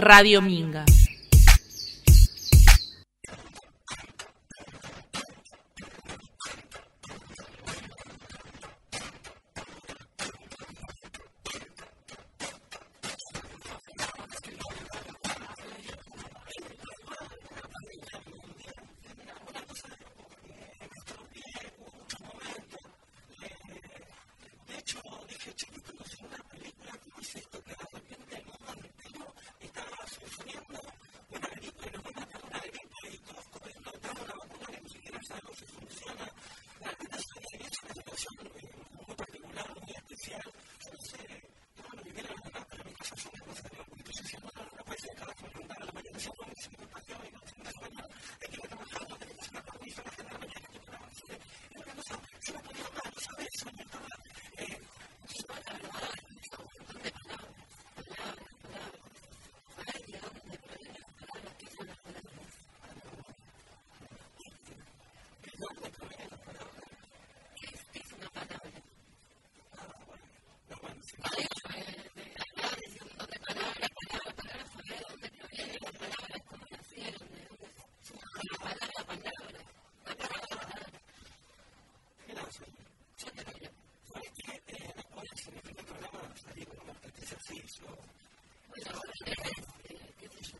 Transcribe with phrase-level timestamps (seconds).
[0.00, 0.84] Radio Minga.
[87.70, 87.84] So,
[88.76, 90.59] you know,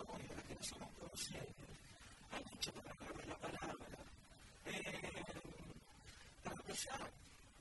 [0.00, 1.68] católica que no somos conscientes.
[2.32, 3.98] Hay mucho para hablar de la palabra.
[4.66, 5.00] Eh,
[6.42, 7.10] para empezar,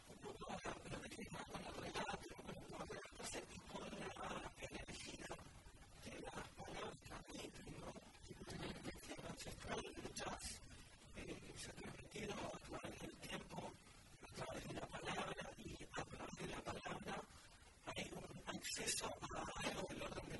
[0.09, 0.55] un poco a
[0.99, 5.27] veces más con el relato, con los relatos y con la energía
[6.05, 7.47] de las palabras que
[7.79, 7.91] ¿no?
[8.25, 10.61] Simplemente el ancestral del jazz
[11.17, 13.73] eh, se ha transmitido a través del tiempo,
[14.23, 17.21] a través de la palabra, y a través de la palabra
[17.85, 20.38] hay un acceso a algo del orden de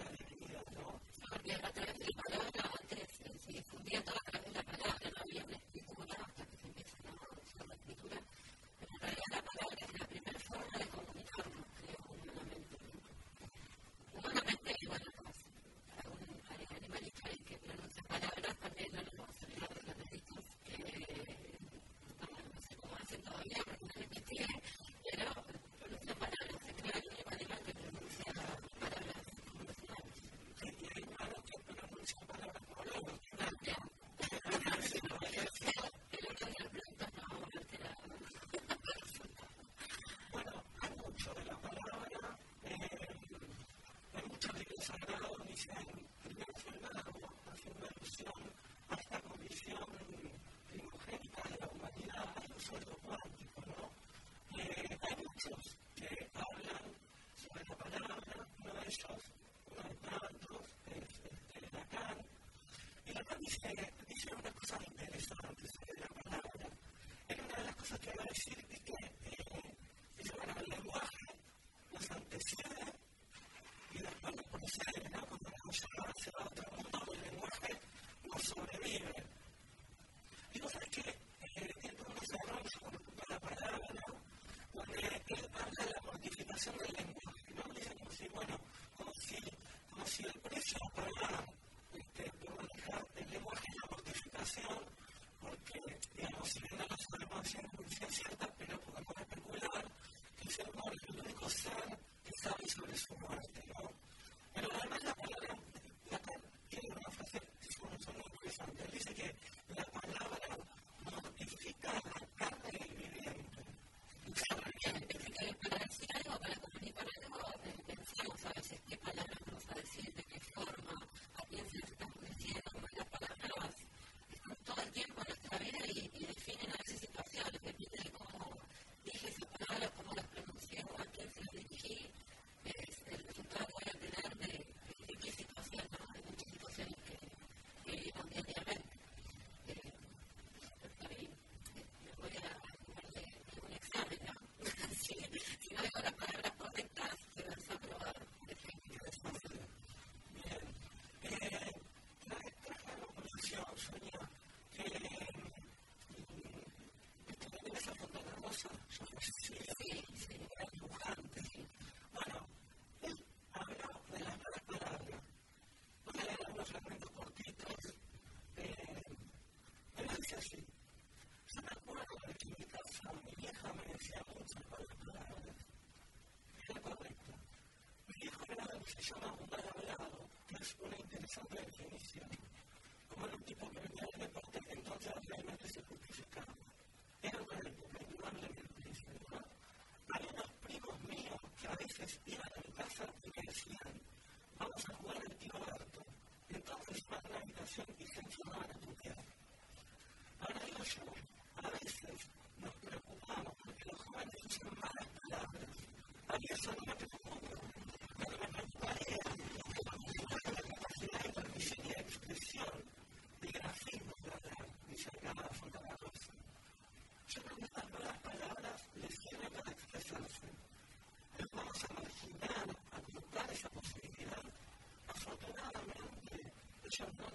[227.00, 227.29] shall go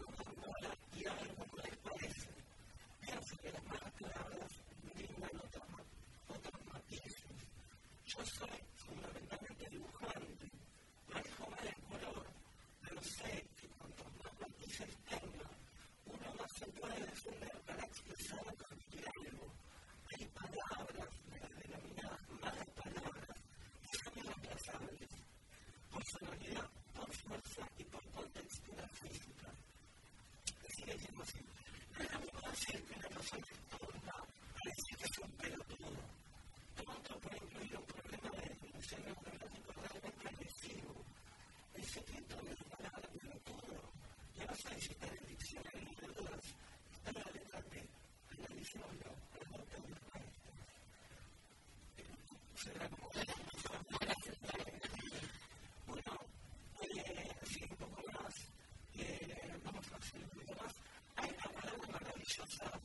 [62.61, 62.81] avanzado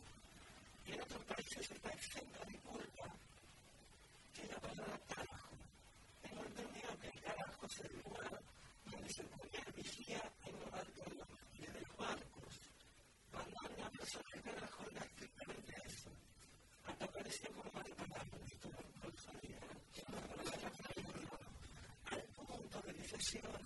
[0.86, 3.06] y en otros países está exenta de culpa.
[4.34, 5.56] Que la palabra carajo,
[6.22, 8.42] tengo entendido que el carajo es el lugar
[8.86, 11.28] donde se ponía el vigía en el barco de los,
[11.60, 12.56] de los barcos.
[13.32, 16.10] Cuando una persona al carajo era estrictamente eso.
[16.86, 19.60] Hasta parecía como mal palabra, esto no lo sabía.
[22.10, 23.60] Al punto de que se lleva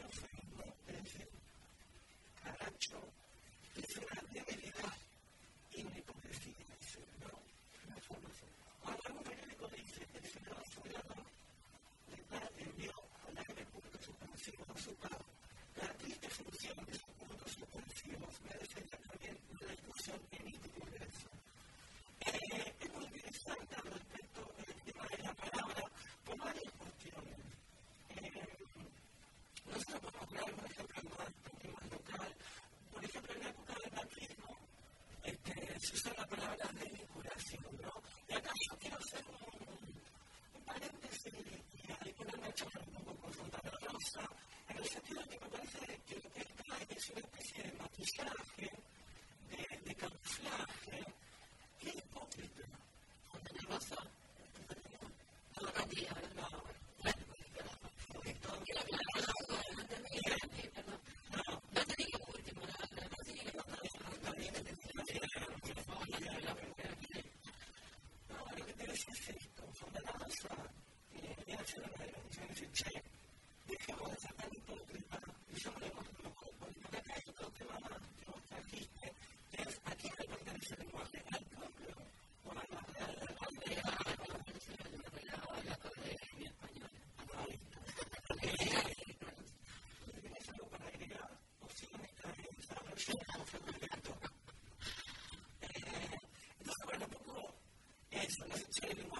[98.35, 99.12] for 19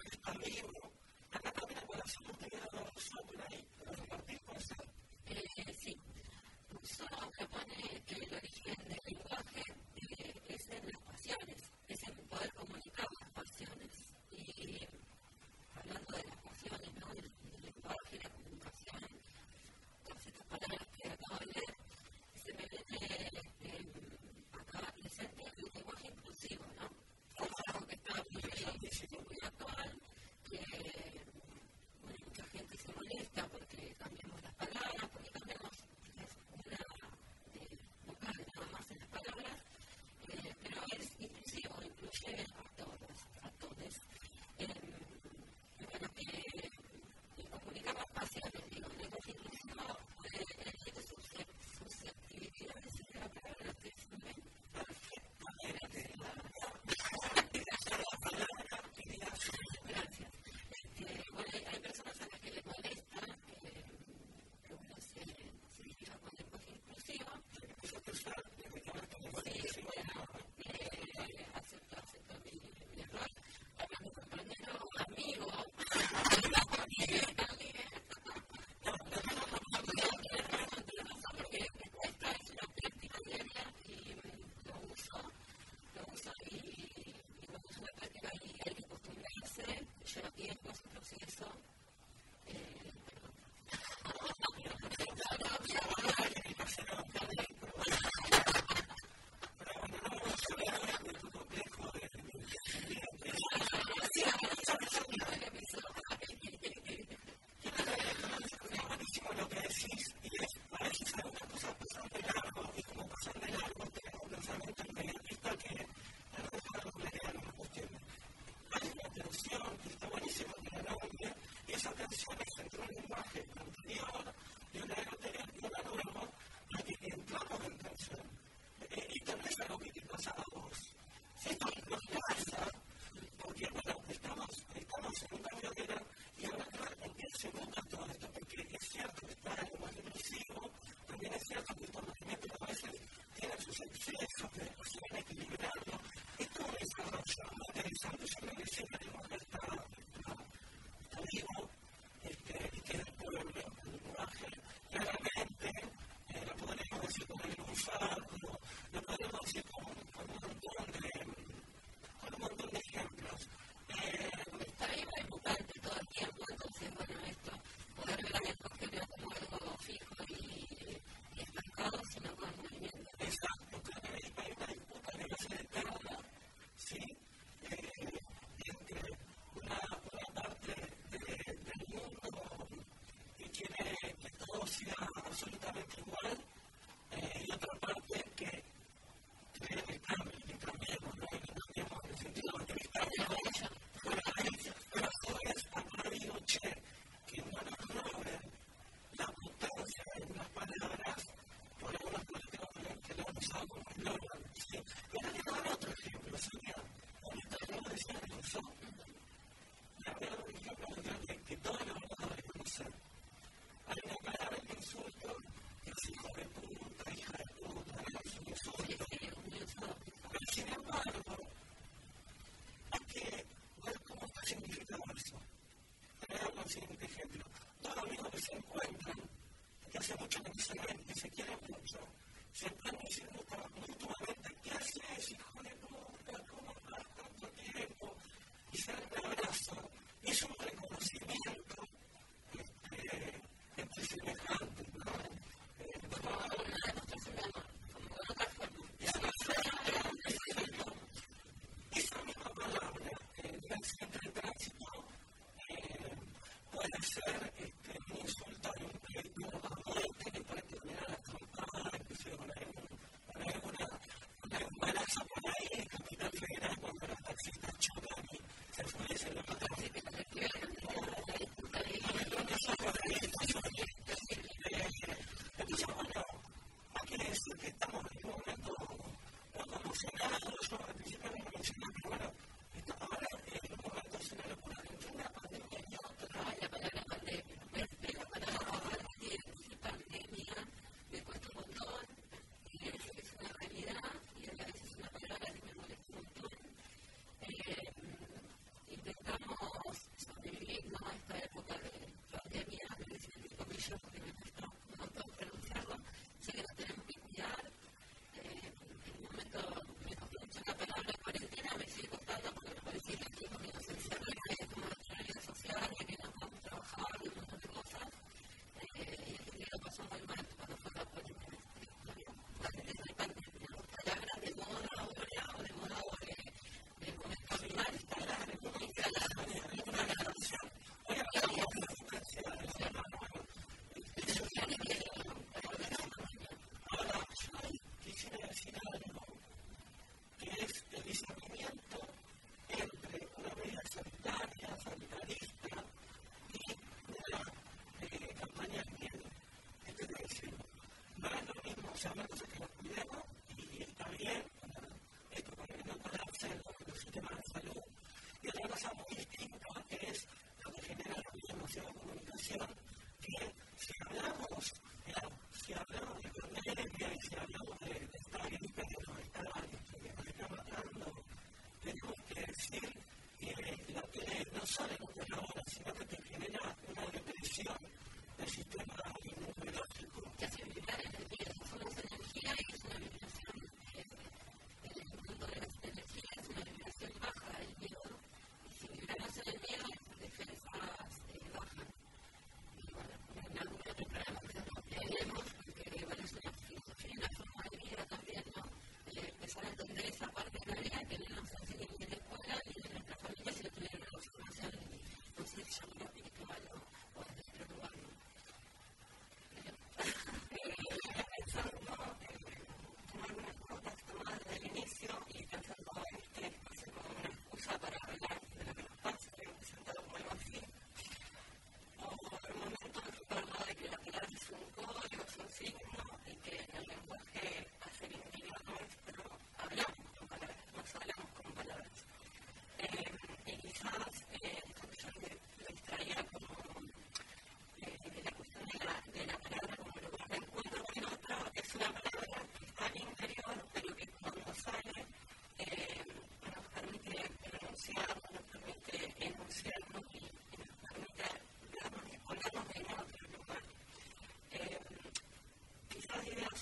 [143.92, 144.33] success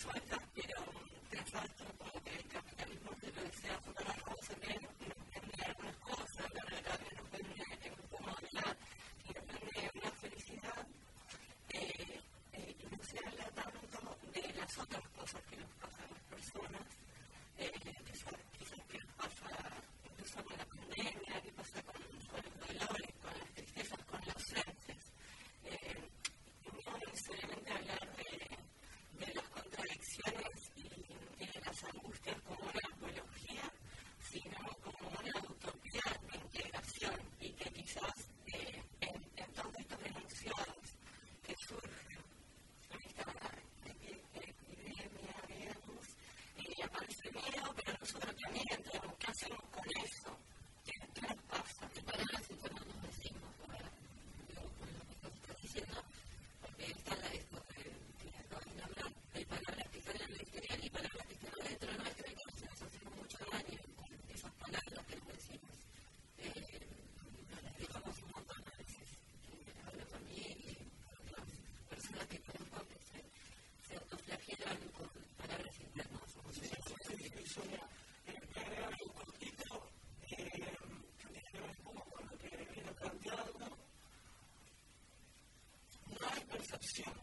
[0.07, 0.40] like that.
[86.61, 87.20] perfección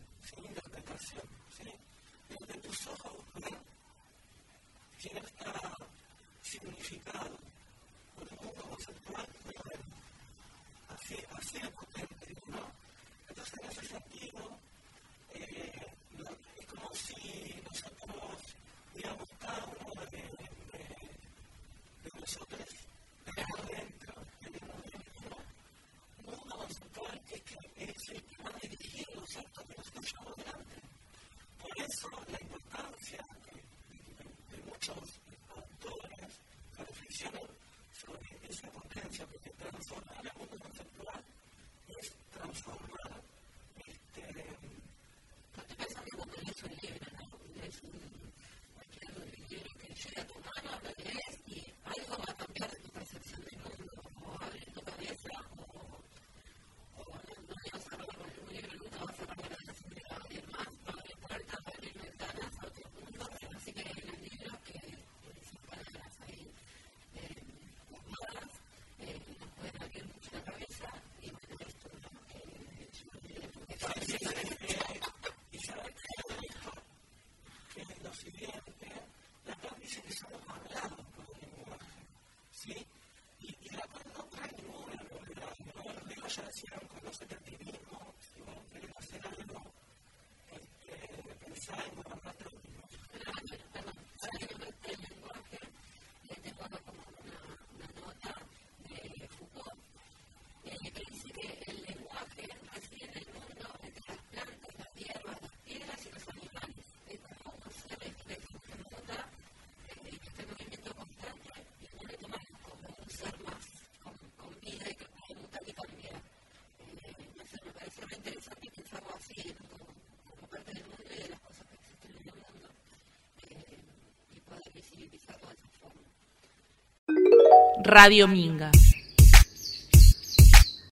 [127.89, 128.71] Radio Minga.